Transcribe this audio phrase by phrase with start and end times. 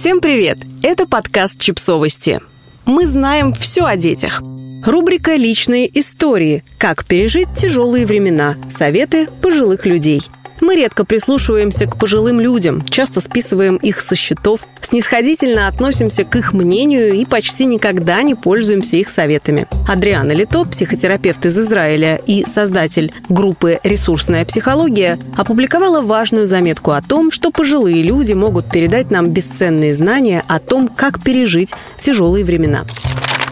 [0.00, 0.56] Всем привет!
[0.82, 2.40] Это подкаст «Чипсовости».
[2.86, 4.40] Мы знаем все о детях.
[4.82, 6.64] Рубрика «Личные истории.
[6.78, 8.56] Как пережить тяжелые времена.
[8.70, 10.22] Советы пожилых людей».
[10.60, 16.52] Мы редко прислушиваемся к пожилым людям, часто списываем их со счетов, снисходительно относимся к их
[16.52, 19.66] мнению и почти никогда не пользуемся их советами.
[19.88, 27.30] Адриана Лито, психотерапевт из Израиля и создатель группы «Ресурсная психология», опубликовала важную заметку о том,
[27.30, 32.84] что пожилые люди могут передать нам бесценные знания о том, как пережить тяжелые времена.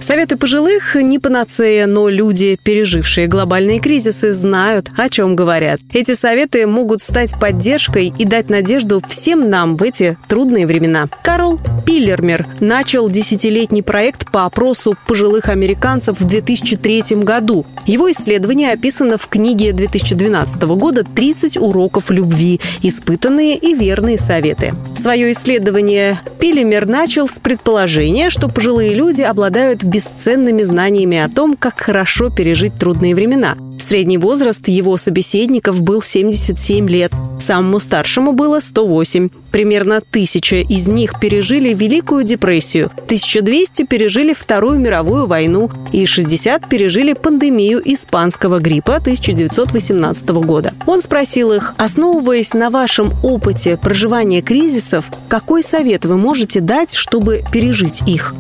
[0.09, 5.81] Советы пожилых не панацея, но люди, пережившие глобальные кризисы, знают, о чем говорят.
[5.93, 11.11] Эти советы могут стать поддержкой и дать надежду всем нам в эти трудные времена.
[11.23, 17.67] Карл Пиллермер начал десятилетний проект по опросу пожилых американцев в 2003 году.
[17.85, 22.61] Его исследование описано в книге 2012 года «30 уроков любви.
[22.81, 24.73] Испытанные и верные советы».
[24.95, 31.81] Свое исследование Пиллемер начал с предположения, что пожилые люди обладают бесценными знаниями о том, как
[31.81, 33.57] хорошо пережить трудные времена.
[33.81, 39.29] Средний возраст его собеседников был 77 лет, самому старшему было 108.
[39.51, 47.15] Примерно тысяча из них пережили Великую депрессию, 1200 пережили Вторую мировую войну и 60 пережили
[47.15, 50.73] пандемию испанского гриппа 1918 года.
[50.87, 57.43] Он спросил их, основываясь на вашем опыте проживания кризисов, какой совет вы можете дать, чтобы
[57.53, 58.35] пережить их?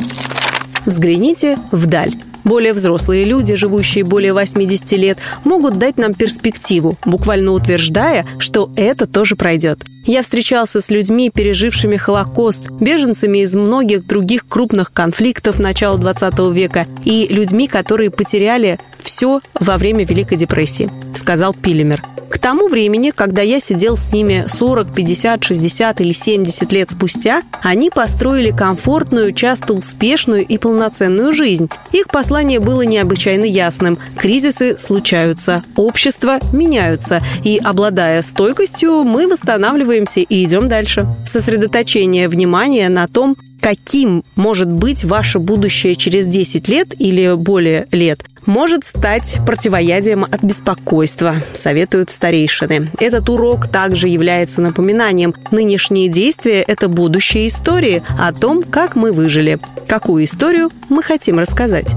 [0.88, 2.27] Взгляните вдаль.
[2.48, 9.06] Более взрослые люди, живущие более 80 лет, могут дать нам перспективу, буквально утверждая, что это
[9.06, 9.80] тоже пройдет.
[10.06, 16.86] Я встречался с людьми, пережившими Холокост, беженцами из многих других крупных конфликтов начала 20 века
[17.04, 22.02] и людьми, которые потеряли все во время Великой депрессии, сказал Пилемер.
[22.30, 27.42] К тому времени, когда я сидел с ними 40, 50, 60 или 70 лет спустя,
[27.62, 31.68] они построили комфортную, часто успешную и полноценную жизнь.
[31.92, 32.08] Их
[32.38, 33.98] послание было необычайно ясным.
[34.16, 41.04] Кризисы случаются, общества меняются, и, обладая стойкостью, мы восстанавливаемся и идем дальше.
[41.26, 48.24] Сосредоточение внимания на том, каким может быть ваше будущее через 10 лет или более лет,
[48.46, 52.90] может стать противоядием от беспокойства, советуют старейшины.
[52.98, 55.34] Этот урок также является напоминанием.
[55.50, 59.58] Нынешние действия– это будущее истории о том, как мы выжили.
[59.86, 61.88] Какую историю мы хотим рассказать.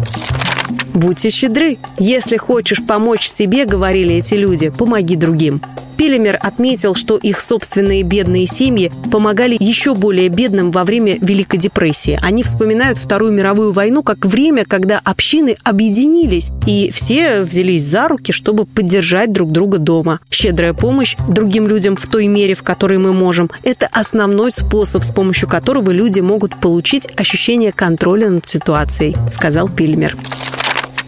[0.94, 1.78] Будьте щедры.
[1.98, 5.62] Если хочешь помочь себе, говорили эти люди, помоги другим.
[5.98, 12.18] Пилемер отметил, что их собственные бедные семьи помогали еще более бедным во время Великой депрессии.
[12.24, 18.32] Они вспоминают Вторую мировую войну как время, когда общины объединились, и все взялись за руки,
[18.32, 20.20] чтобы поддержать друг друга дома.
[20.32, 25.12] Щедрая помощь другим людям в той мере, в которой мы можем, это основной способ, с
[25.12, 30.18] помощью которого люди могут получить ощущение контроля над ситуацией, сказал Пильмер.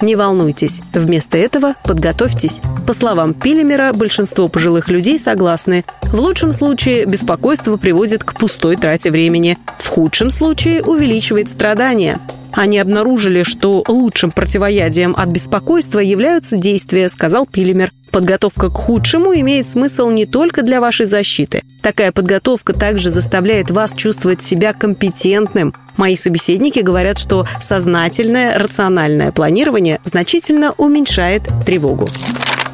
[0.01, 0.81] Не волнуйтесь.
[0.93, 2.61] Вместо этого подготовьтесь.
[2.85, 5.85] По словам Пилемера, большинство пожилых людей согласны.
[6.03, 9.57] В лучшем случае беспокойство приводит к пустой трате времени.
[9.79, 12.19] В худшем случае увеличивает страдания.
[12.51, 17.91] Они обнаружили, что лучшим противоядием от беспокойства являются действия, сказал Пилемер.
[18.13, 21.63] Подготовка к худшему имеет смысл не только для вашей защиты.
[21.81, 25.73] Такая подготовка также заставляет вас чувствовать себя компетентным.
[25.97, 32.07] Мои собеседники говорят, что сознательное, рациональное планирование значительно уменьшает тревогу.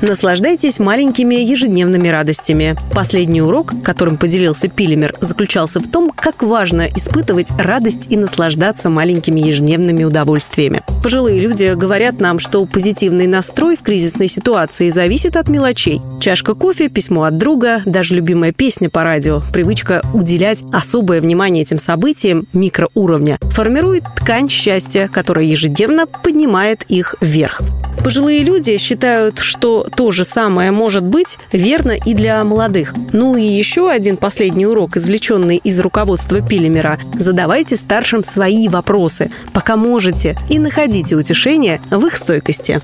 [0.02, 2.76] Наслаждайтесь маленькими ежедневными радостями.
[2.94, 9.40] Последний урок, которым поделился Пилимер, заключался в том, как важно испытывать радость и наслаждаться маленькими
[9.40, 10.82] ежедневными удовольствиями.
[11.10, 16.04] Пожилые люди говорят нам, что позитивный настрой в кризисной ситуации зависит от мелочей.
[16.22, 21.80] Чашка кофе, письмо от друга, даже любимая песня по радио, привычка уделять особое внимание этим
[21.80, 27.64] событиям микроуровня формирует ткань счастья, которая ежедневно поднимает их вверх.
[28.04, 32.94] Пожилые люди считают, что то же самое может быть верно и для молодых.
[33.12, 36.98] Ну и еще один последний урок, извлеченный из руководства Пилемера.
[37.16, 40.60] Задавайте старшим свои вопросы, пока можете, и
[41.00, 42.82] находите утешение в их стойкости.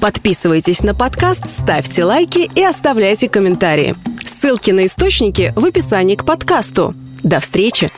[0.00, 3.94] Подписывайтесь на подкаст, ставьте лайки и оставляйте комментарии.
[4.22, 6.94] Ссылки на источники в описании к подкасту.
[7.22, 7.88] До встречи!